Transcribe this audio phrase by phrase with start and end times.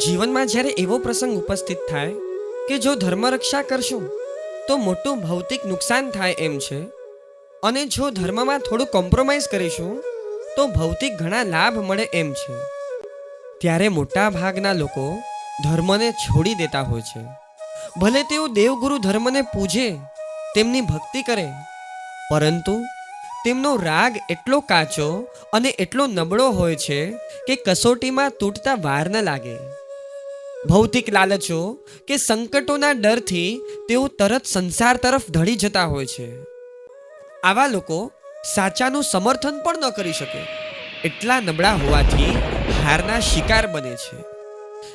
[0.00, 2.12] જીવનમાં જ્યારે એવો પ્રસંગ ઉપસ્થિત થાય
[2.68, 4.10] કે જો ધર્મ રક્ષા કરશું,
[4.68, 6.82] તો મોટું ભૌતિક નુકસાન થાય એમ છે.
[7.62, 10.02] અને જો ધર્મમાં થોડું કોમ્પ્રોમાઇઝ કરીશું,
[10.56, 12.54] તો ભૌતિક ઘણા લાભ મળે એમ છે.
[13.58, 15.18] ત્યારે મોટા ભાગના લોકો
[15.64, 17.20] ધર્મને છોડી દેતા હોય છે.
[18.00, 19.98] ભલે તેઓ દેવગુરુ ધર્મને પૂજે,
[20.54, 21.48] તેમની ભક્તિ કરે,
[22.30, 22.78] પરંતુ
[23.44, 27.12] તેમનો રાગ એટલો કાચો અને એટલો નબળો હોય છે
[27.46, 29.79] કે કસોટીમાં તૂટતા વાર ન લાગે.
[30.68, 31.78] ભૌતિક લાલચો
[32.08, 36.42] કે સંકટોના ડરથી તેઓ તરત સંસાર તરફ ઢળી જતા હોય છે.
[37.44, 38.12] આવા લોકો
[38.54, 40.46] સાચાનું સમર્થન પણ ન કરી શકે.
[41.04, 42.36] એટલા નબળા હોવાથી
[42.84, 44.24] હારના શિકાર બને છે.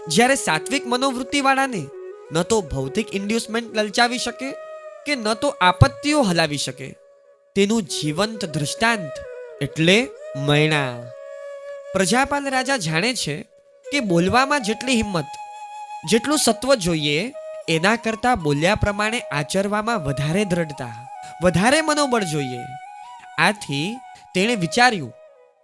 [0.08, 1.86] જ્યારે સાત્વિક મનોવૃત્તિવાળાને
[2.32, 4.52] ન તો ભૌતિક ઇન્ડ્યુસમેન્ટ લલચાવી શકે
[5.06, 6.96] કે ન તો આપત્તિઓ હલાવી શકે.
[7.56, 9.12] તેનું જીવંત દૃષ્ટાંત
[9.62, 11.04] એટલે મૈણા.
[11.94, 13.46] પ્રજાપાલ રાજા જાણે છે
[13.92, 15.26] કે બોલવામાં જેટલી હિંમત
[16.10, 17.34] જેટલું સત્વ જોઈએ,
[17.70, 20.96] એના કરતાં બોલ્યા પ્રમાણે આચરવામાં વધારે દ્રઢતા,
[21.44, 22.64] વધારે મનોબળ જોઈએ.
[23.40, 23.88] આથી
[24.36, 25.14] તેણે વિચાર્યું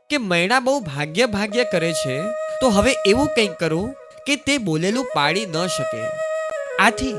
[0.09, 2.17] કે મૈણા બહુ ભાગ્ય ભાગ્ય કરે છે,
[2.61, 3.93] તો હવે એવું કંઈક કરું
[4.25, 6.03] કે તે બોલેલું પાડી ન શકે.
[6.79, 7.15] આથી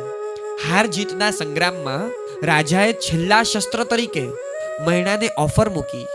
[0.64, 2.10] હાર જીતના સંગ્રામમાં
[2.42, 4.24] રાજાએ છેલ્લા શસ્ત્ર તરીકે
[4.86, 6.06] મૈણાને ઓફર મૂકી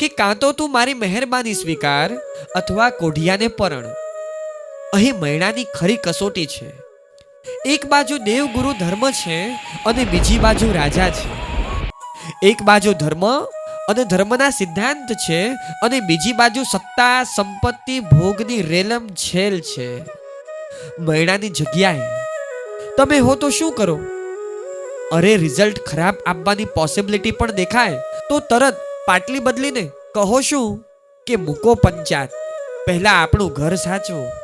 [0.00, 2.08] કે કાં તો તું મારી મહેરબાની સ્વીકાર
[2.54, 3.90] અથવા કોઢિયાને પરણ.
[4.94, 6.72] અહીં મૈણાની ખરી કસોટી છે.
[7.66, 9.50] એક બાજુ દેવગુરુ ધર્મ છે
[9.86, 11.28] અને બીજી બાજુ રાજા છે.
[12.42, 13.40] એક બાજુ ધર્મ
[13.88, 15.52] અને ધર્મના સિદ્ધાંત છે
[15.82, 20.02] અને બીજી બાજુ સત્તા, સંપત્તિ, ભોગની રેલમ, છેલ છે.
[20.98, 22.00] મૈણાની જગ્યાએ
[22.96, 24.00] તમે હો તો શું કરો?
[25.12, 27.96] અરે, રિઝલ્ટ ખરાબ આપવાની પોસિબિલિટી પણ દેખાય
[28.28, 30.84] તો તરત પાટલી બદલીને કહો શું?
[31.26, 32.30] કે મૂકો પંચાત
[32.86, 34.39] પહેલા આપણું ઘર સાચવો.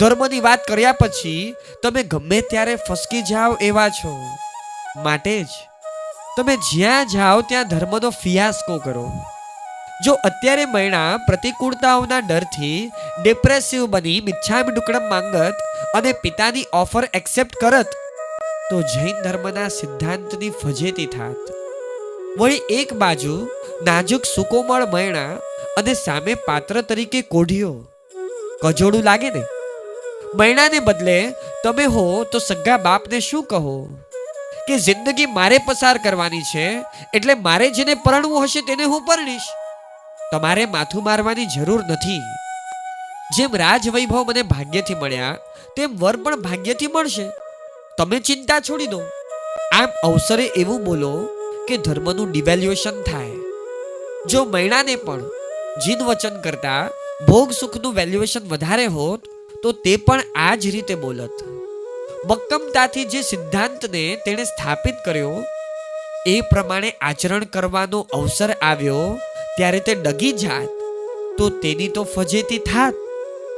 [0.00, 4.14] ધર્મની વાત કર્યા પછી તમે ગમે ત્યારે ફસકી જાઓ એવા છો.
[5.02, 5.46] માટે જ
[6.36, 9.04] તમે જ્યાં જાઓ ત્યાં ધર્મનો ફિયાસ્કો કરો.
[10.04, 12.90] જો અત્યારે મૈણા પ્રતિકૂળતાઓના ડરથી
[13.22, 17.96] ડિપ્રેસિવ બની મિચ્છામ ડુકડમ માંગત અને પિતાની ઓફર એક્સેપ્ટ કરત,
[18.70, 21.56] તો જૈન ધર્મના સિદ્ધાંતની ફજેતી થાત.
[22.38, 23.40] વળી એક બાજુ
[23.82, 25.32] નાજુક સુકોમળ મૈણા
[25.78, 27.74] અને સામે પાત્ર તરીકે કોઢિયો.
[28.62, 29.42] કજોડું લાગે ને?
[30.34, 31.34] મૈણાને બદલે
[31.64, 33.88] તમે હો તો સગા બાપને શું કહો?
[34.68, 36.84] કે જિંદગી મારે પસાર કરવાની છે,
[37.14, 39.48] એટલે મારે જેને પરણવું હશે તેને હું પરણીશ.
[40.32, 42.20] તમારે માથું મારવાની જરૂર નથી.
[43.36, 45.36] જેમ રાજવૈભવ મને ભાગ્યથી મળ્યા,
[45.76, 47.28] તેમ વર પણ ભાગ્યથી મળશે.
[47.98, 49.00] તમે ચિંતા છોડી દો.
[49.72, 51.28] આમ અવસરે એવું બોલો
[51.68, 53.30] કે ધર્મનું ડિવેલ્યુએશન થાય.
[54.26, 55.22] જો મૈણાને પણ
[55.84, 56.88] જીન વચન કરતા
[57.28, 59.20] ભોગ સુખનું વેલ્યુએશન વધારે હોત
[59.64, 61.38] તો તે પણ આ જ રીતે બોલત.
[62.30, 65.36] મક્કમતાથી જે સિદ્ધાંતને તેણે સ્થાપિત કર્યો,
[66.26, 69.18] એ પ્રમાણે આચરણ કરવાનો અવસર આવ્યો,
[69.56, 70.68] ત્યારે તે ડગી જાત.
[71.38, 72.94] તો તેની તો ફજેતી થાત,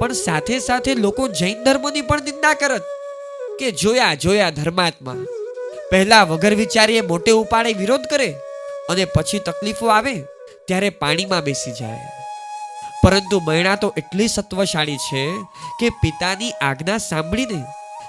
[0.00, 2.84] પણ સાથે સાથે લોકો જૈન ધર્મની પણ નિંદા કરત
[3.58, 5.18] કે જોયા જોયા ધર્માત્મા.
[5.90, 8.30] પહેલા વગર વિચારીએ મોટે ઉપાડે વિરોધ કરે
[8.88, 10.14] અને પછી તકલીફો આવે,
[10.66, 12.25] ત્યારે પાણીમાં બેસી જાય.
[13.04, 15.24] પરંતુ મૈણા તો એટલી સત્વશાળી છે
[15.80, 17.64] કે પિતાની આજ્ઞા સાંભળીને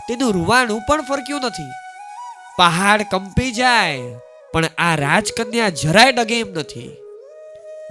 [0.08, 1.72] તેનું રૂવાણું પણ ફરક્યું નથી.
[2.58, 4.02] પહાડ કંપી જાય,
[4.54, 6.96] પણ આ રાજકન્યા જરાય ડગે એમ નથી.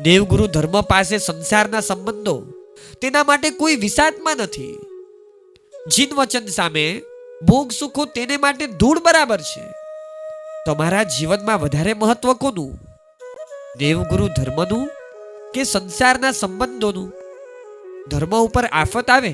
[0.03, 2.37] દેવગુરુ ધર્મ પાસે સંસારના સંબંધો
[3.03, 4.79] તેના માટે કોઈ વિષાદમાં નથી.
[5.93, 7.03] જીન વચન સામે
[7.43, 9.65] ભોગ સુખો તેને માટે ધૂળ બરાબર છે.
[10.67, 12.79] તમારા જીવનમાં વધારે મહત્વ કોનું?
[13.79, 14.91] દેવગુરુ ધર્મનું
[15.55, 17.13] કે સંસારના સંબંધોનું
[18.11, 19.33] ધર્મ ઉપર આફત આવે,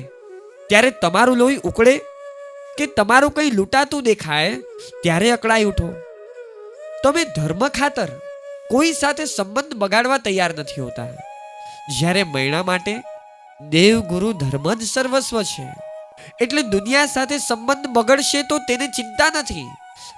[0.69, 1.97] ત્યારે તમારું લોહી ઉકળે
[2.77, 4.55] કે તમારું કંઈ લૂંટાતું દેખાય,
[5.03, 5.93] ત્યારે અકળાઈ ઉઠો.
[7.03, 8.07] તમે ધર્મ ખાતર
[8.69, 11.07] કોઈ સાથે સંબંધ બગાડવા તૈયાર નથી હોતા.
[11.99, 12.95] જ્યારે મૈણા માટે
[13.69, 15.67] દેવગુરુ ધર્મ જ સર્વસ્વ છે.
[16.41, 19.67] એટલે દુનિયા સાથે સંબંધ બગડશે તો તેને ચિંતા નથી.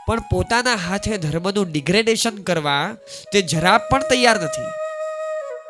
[0.07, 2.95] પણ પોતાના હાથે ધર્મનું ડિગ્રેડેશન કરવા
[3.33, 4.84] તે જરા પણ તૈયાર નથી.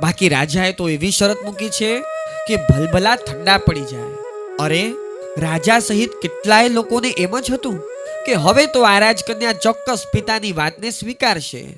[0.02, 2.00] બાકી રાજાએ તો એવી શરત મૂકી છે
[2.48, 4.16] કે ભલભલા ઠંડા પડી જાય.
[4.60, 4.94] અરે,
[5.38, 7.80] રાજા સહિત કેટલાય લોકોને એમ જ હતું
[8.26, 11.78] કે હવે તો આ રાજકન્યા ચોક્કસ પિતાની વાતને સ્વીકારશે.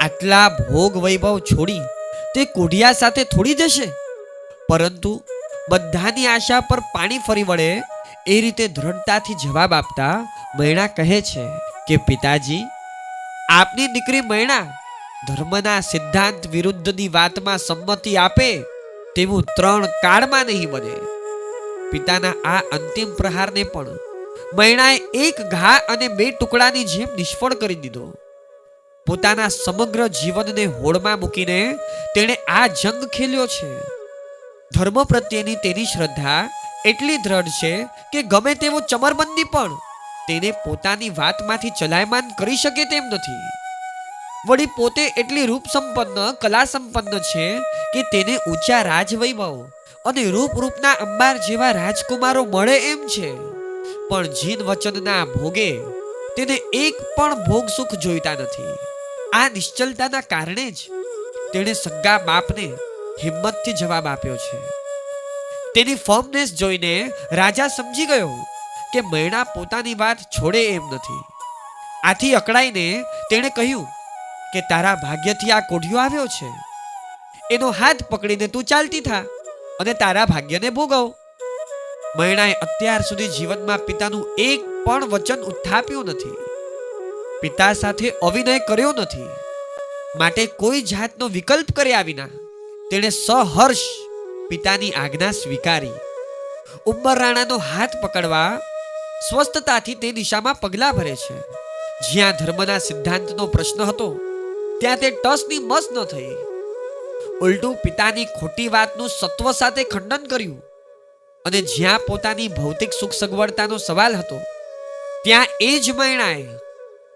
[0.00, 1.78] આટલા ભોગ વૈભવ છોડી
[2.34, 3.88] તે કોઢિયા સાથે થોડી જશે?
[4.68, 5.22] પરંતુ
[5.70, 7.82] બધાની આશા પર પાણી ફરી વળે
[8.26, 10.28] એ રીતે દ્રઢતાથી જવાબ આપતા
[10.58, 11.46] મૈણા કહે છે
[11.88, 12.64] કે, પિતાજી,
[13.50, 14.81] આપની દીકરી મૈણા
[15.26, 18.48] ધર્મના સિદ્ધાંત વિરુદ્ધની વાતમાં સંમતિ આપે
[19.16, 20.96] તેવું ત્રણ કાળમાં નહીં બને.
[21.90, 24.00] પિતાના આ અંતિમ પ્રહારને પણ
[24.54, 24.96] મૈણાએ
[25.26, 28.08] એક ઘા અને બે ટુકડાની જેમ નિષ્ફળ કરી દીધો.
[29.06, 31.60] પોતાના સમગ્ર જીવનને હોડમાં મૂકીને
[32.14, 33.70] તેણે આ જંગ ખેલ્યો છે.
[34.74, 36.42] ધર્મ પ્રત્યેની તેની શ્રદ્ધા
[36.86, 37.74] એટલી દ્રઢ છે
[38.12, 39.80] કે ગમે તેવો ચમરબંધી પણ
[40.28, 43.61] તેને પોતાની વાતમાંથી ચલાયમાન કરી શકે તેમ નથી.
[44.48, 47.58] વળી પોતે એટલી રૂપ સંપન્ન કલા સંપન્ન છે
[47.94, 49.62] કે તેને ઊંચા રાજવૈભવ
[50.04, 53.30] અને રૂપ રૂપના અંબાર જેવા રાજકુમારો મળે એમ છે.
[54.08, 55.70] પણ જીન વચનના ભોગે
[56.36, 58.74] તેને એક પણ ભોગ સુખ જોઈતા નથી.
[59.34, 60.90] આ નિશ્ચલતાના કારણે જ
[61.52, 62.68] તેણે સગા બાપને
[63.22, 64.60] હિંમતથી જવાબ આપ્યો છે.
[65.74, 68.36] તેની ફર્મનેસ જોઈને રાજા સમજી ગયો
[68.92, 71.24] કે મૈણા પોતાની વાત છોડે એમ નથી.
[72.04, 74.01] આથી અકળાઈને તેણે કહ્યું
[74.52, 76.50] કે તારા ભાગ્યથી આ કોઢિયો આવ્યો છે?
[77.54, 79.18] એનો હાથ પકડીને તું ચાલતી થા
[79.80, 81.12] અને તારા ભાગ્યને ભોગવ.
[82.18, 86.36] મૈણાએ અત્યાર સુધી જીવનમાં પિતાનું એક પણ વચન ઉત્થાપ્યું નથી.
[87.40, 89.26] પિતા સાથે અવિનય કર્યો નથી.
[90.18, 92.26] માટે કોઈ જાતનો વિકલ્પ કર્યા વિના
[92.90, 93.80] તેણે સહર્ષ
[94.48, 95.92] પિતાની આજ્ઞા સ્વીકારી.
[96.86, 98.60] ઉંબર રાણાનો હાથ પકડવા
[99.30, 101.40] સ્વસ્થતાથી તે દિશામાં પગલાં ભરે છે.
[102.12, 104.31] જ્યાં ધર્મના સિદ્ધાંતનો પ્રશ્ન હતો
[104.82, 106.30] ત્યાં તે ટસની મસ ન થઈ.
[107.40, 110.62] ઉલટું પિતાની ખોટી વાતનું સત્વ સાથે ખંડન કર્યું.
[111.44, 114.38] અને જ્યાં પોતાની ભૌતિક સુખ સગવડતાનો સવાલ હતો,
[115.24, 116.46] ત્યાં એ જ મૈણાએ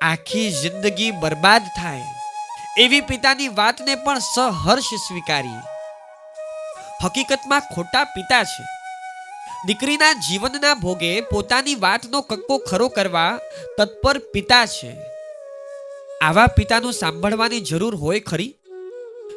[0.03, 2.05] આખી જિંદગી બરબાદ થાય.
[2.79, 5.59] એવી પિતાની વાતને પણ સહર્ષ સ્વીકારી.
[7.05, 8.65] હકીકતમાં ખોટા પિતા છે.
[9.67, 13.39] દીકરીના જીવનના ભોગે પોતાની વાતનો કક્કો ખરો કરવા
[13.79, 15.16] તત્પર પિતા છે.
[16.23, 18.55] આવા પિતાનું સાંભળવાની જરૂર હોય ખરી?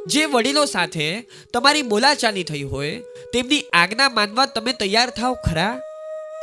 [0.08, 3.00] જે વડીલો સાથે તમારી બોલાચાલી થઈ હોય,
[3.34, 5.82] તેમની આજ્ઞા માનવા તમે તૈયાર થાવ ખરા?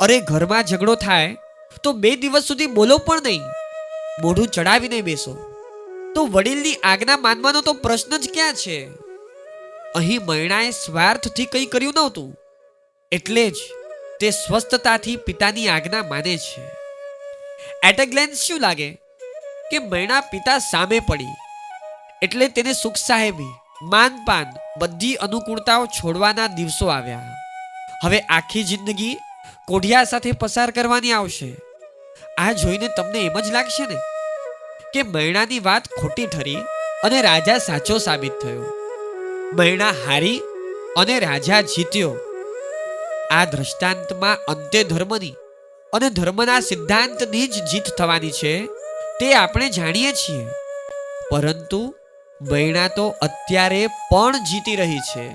[0.01, 1.37] અરે, ઘરમાં ઝઘડો થાય,
[1.83, 3.41] તો બે દિવસ સુધી બોલો પણ નહીં.
[4.21, 5.53] મોઢું ચડાવીને બેસો.
[6.15, 8.89] તો વડીલની આજ્ઞા માનવાનો તો પ્રશ્ન જ ક્યાં છે?
[9.95, 12.35] અહીં મૈણાએ સ્વાર્થથી કંઈ કર્યું નહોતું.
[13.11, 13.55] એટલે જ
[14.19, 16.61] તે સ્વસ્થતાથી પિતાની આજ્ઞા માને છે.
[17.89, 19.06] એટ અ ગ્લેન્સ શું લાગે?
[19.71, 21.35] કે મૈણા પિતા સામે પડી.
[22.21, 24.45] એટલે તેને સુખ સાહેબી, માનપાન,
[24.79, 27.35] બધી અનુકૂળતાઓ છોડવાના દિવસો આવ્યા.
[28.03, 29.17] હવે આખી જિંદગી
[29.67, 31.55] કોઢિયા સાથે પસાર કરવાની આવશે.
[32.37, 33.95] આ જોઈને તમને એમ જ લાગશે ને?
[34.93, 36.57] કે મૈણાની વાત ખોટી ઠરી
[37.03, 38.73] અને રાજા સાચો સાબિત થયો.
[39.53, 40.41] મૈણા હારી
[40.97, 42.15] અને રાજા જીત્યો.
[43.31, 45.35] આ દ્રષ્ટાંતમાં અંતે ધર્મની
[45.93, 48.67] અને ધર્મના સિદ્ધાંતની જ જીત થવાની છે
[49.19, 50.47] તે આપણે જાણીએ છીએ.
[51.31, 51.95] પરંતુ
[52.41, 55.31] મૈણા તો અત્યારે પણ જીતી રહી છે.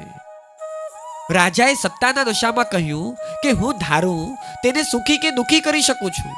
[1.30, 6.32] રાજાએ સત્તાના નશામાં કહ્યું કે હું ધારું તેને સુખી કે દુખી કરી શકું છું.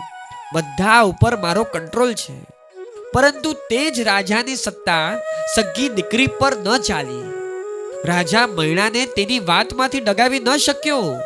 [0.55, 2.45] બધા ઉપર મારો કંટ્રોલ છે.
[3.13, 5.17] પરંતુ તે જ રાજાની સત્તા
[5.57, 7.35] સગી દીકરી પર ન ચાલી.
[8.05, 11.21] રાજા મૈણાને તેની વાતમાંથી ડગાવી ન શક્યો.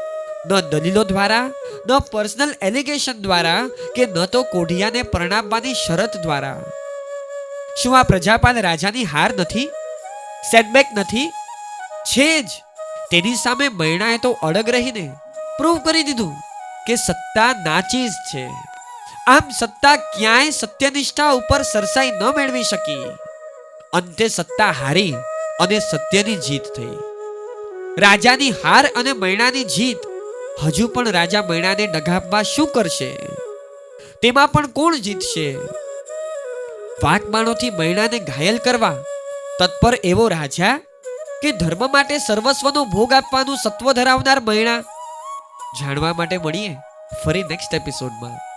[0.47, 1.50] ન દલીલો દ્વારા
[1.87, 6.63] ન પર્સનલ એલિગેશન દ્વારા કે ન તો કોઢિયાને પરણાવવાની શરત દ્વારા.
[7.82, 9.70] શું આ પ્રજાપાલ રાજાની હાર નથી?
[10.51, 11.31] સેટબેક નથી?
[12.11, 12.47] છે જ.
[13.11, 15.13] તેની સામે મૈણાએ તો અડગ રહીને
[15.58, 16.35] પ્રૂવ કરી દીધું
[16.87, 18.49] કે સત્તા નાચીજ છે.
[19.27, 23.05] આમ સત્તા ક્યાંય સત્યનિષ્ઠા ઉપર સરસાઈ ન મેળવી શકી.
[23.93, 25.15] અંતે સત્તા હારી
[25.61, 26.97] અને સત્યની જીત થઈ.
[27.99, 29.99] રાજાની હાર અને મૈણાની જીત
[30.65, 33.10] હજુ પણ રાજા મૈણાને ડઘાપવા શું કરશે?
[34.22, 35.56] તેમાં પણ કોણ જીતશે?
[37.03, 38.94] વાકબાણોથી મૈણાને ઘાયલ કરવા
[39.60, 40.79] તત્પર એવો રાજા
[41.43, 44.81] કે ધર્મ માટે સર્વસ્વનો ભોગ આપવાનું સત્વ ધરાવનાર મૈણા
[45.81, 46.77] જાણવા માટે મળીએ
[47.24, 48.47] ફરી નેક્સ્ટ એપિસોડમાં